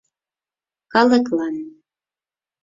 [0.93, 1.55] Калыклан